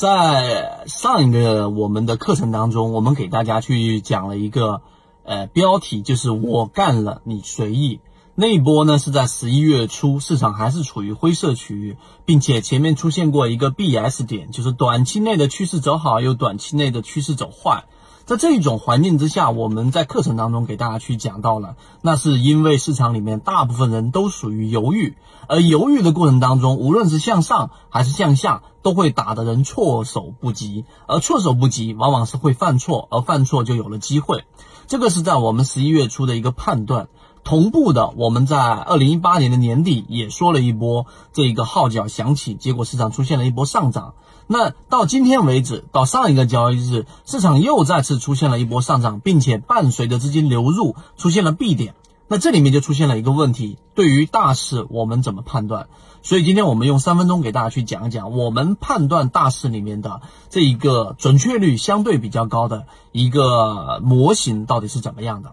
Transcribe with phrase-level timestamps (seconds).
[0.00, 4.80] 在上一个我们的课程当中，我们给大家去讲了一个
[5.24, 8.00] 呃标题，就是我干了，你随意。
[8.34, 17.84] 那一波呢是在十一月初，市场还是处于灰色区域，并且前面出现过一个 BS 点，就是短期内的趋势走好，又短期内的趋势走坏。
[18.30, 25.16] 在这一种环境之下，我们在课程当中给大家去讲到了，那是因为市场里面大部分人都属于犹豫，
[25.48, 34.44] 而犹豫的过程当中，无论是向上还是向下，都会打的人措手不及，而措手不及往往是会犯错，而犯错就有了机会。
[34.86, 37.08] 这个是在我们十一月初的一个判断。
[37.44, 44.14] 同步的，我们在二零一八年的年底也说了一波这个号角响起，结果市场出现了一波上涨。
[44.46, 51.94] 那到今天为止，到上一个交易日，市场又再次出现了一波上涨，并且伴随着资金流入出现了 B 点。
[52.26, 55.88] 那这里面就出现了一个问题，对于大势我们怎么判断？
[56.22, 65.52] 所以今天我们用三分钟给大家去讲一讲，我们判断大势里面的这一个准确率相对比较高的一个模型到底是怎么样的。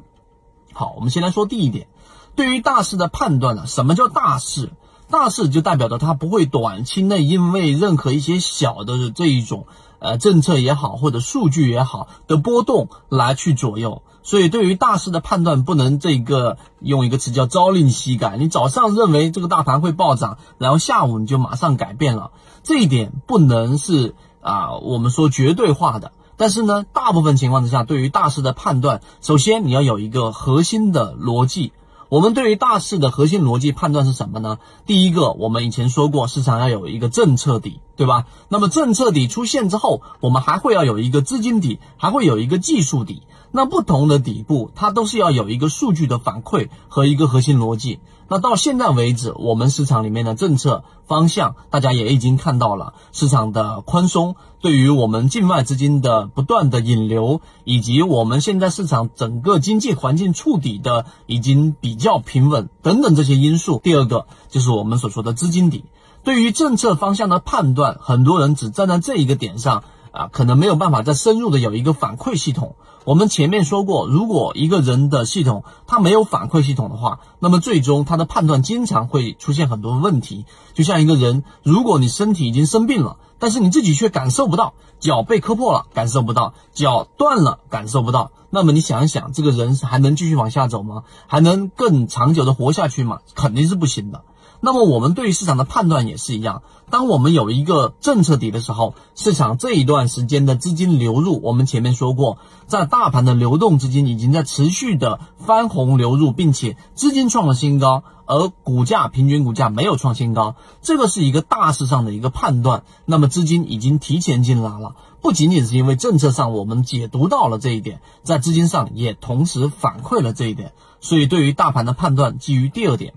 [0.78, 1.88] 好，我们先来说第一点，
[2.36, 4.70] 对于大势的判断呢，什么叫大势？
[5.10, 9.66] 大势就代表着它不会短期内因为任何一些小的这一种
[9.98, 14.04] 呃政策也好，或者数据也好的波动来去左右。
[14.22, 18.38] 所以对于大势的判断，不能这个用一个词叫朝令夕改。
[18.38, 22.30] 你早上认为这个大盘会暴涨，然后下午你就马上改变了，
[22.62, 26.12] 这一点不能是啊我们说绝对化的。
[26.38, 31.74] 但是呢，大部分情况之下，对于大势的判断，首先你要有一个核心的逻辑。
[32.10, 34.60] 我们对于大势的核心逻辑判断是什么呢？
[34.86, 38.28] 第一个，我们以前说过，市场要有一个政策底，对吧？
[38.48, 43.24] 那么政策底出现之后，我们还会要有一个资金底，还会有一个技术底。
[43.52, 48.00] 那不同的底部，它都是要有一个数据的反馈和一个核心逻辑。
[48.30, 63.80] 那到现在为止，我们市场里面的政策方向，大家也已经看到了，市场的宽松对于我们境外资金的不断的引流，以及我们现在市场整个经济环境触底的已经比较平稳等等这些因素。
[63.82, 65.86] 第二个就是我们所说的资金底，
[66.28, 69.86] 对于政策方向的判断，很多人只站在这一个点上。
[70.12, 72.76] 啊，可能没有办法再深入的有一个反馈系统。
[73.06, 80.46] 我们前面说过，如果一个人的系统他没有反馈系统的话，那么最终他的判断经常会出现很多问题。
[80.74, 91.04] 就像一个人，如果你身体已经生病了，但是你自己却感受不到，脚被磕破了，感受不到，脚断了，感受不到，那么你想一想，这个人还能继续往下走吗？
[91.28, 93.20] 还能更长久的活下去吗？
[93.36, 94.24] 肯定是不行的。
[94.60, 112.84] 那么我们对于市场的判断也是一样，当我们有一个政策底的时候，市场这一段时间的资金流入，我们前面说过，在大盘的流动资金已经在持续的翻红流入，并且资金创了新高，而股价平均股价没有创新高，这个是一个大势上的一个判断。
[113.06, 123.14] 那么资金已经提前进来了，不仅仅是因为政策上我们解读到了这一点，在资金上也同时反馈了这一点，所以对于大盘的判断基于第二点。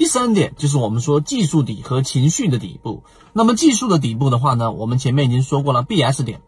[0.00, 3.02] 第三点就是我们说技术底和情绪的底部。
[3.34, 6.40] 那么技术的底部的话呢，我们前面已经说过了 B S 点，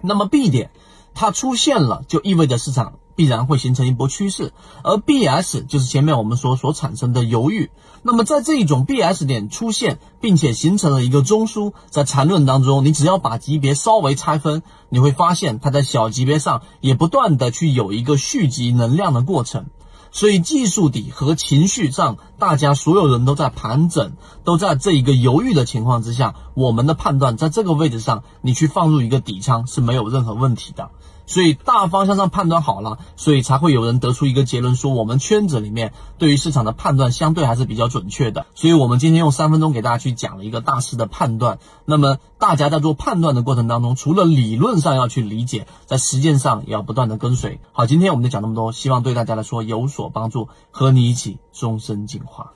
[0.00, 0.72] 那么 B 点
[1.14, 4.52] 它出现了，就意味着市场必然会形成一波趋势，
[4.82, 7.70] 而 B S 就是前面我们说所产生的犹豫。
[8.02, 19.66] 那么在这一种 B S 点出现，并且形成了一个中枢，在缠论当中，你只要把级别稍微拆分，你会发现它在小级别上也不断的去有一个蓄积能量的过程。
[20.12, 24.12] 所以技术底和情绪上，大家所有人都在盘整，
[24.44, 30.90] 都在这一个犹豫的情况之下，我们的判断在这个位置上，你去放入一个底仓是没有任何问题的。
[31.30, 38.46] 所以大方向上判断好了，所以才会有人得出一个结论，说我们圈子里面对于市场的判断相对还是比较准确的。
[38.56, 41.60] 所以我们今天用三分钟给大家去讲了一个大势的判断。
[41.84, 47.60] 那么大家在做判断的过程当中，除了理论上要去理解，在实践上也要不断的跟随。
[47.70, 52.54] 好，今天我们就讲那么多，希望对大家来说有所帮助，和你一起终身进化。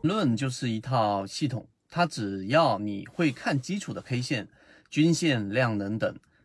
[0.00, 4.48] 论就是一套系统，它只要你会看基础的 K 线、
[4.90, 6.16] 均线、量能等。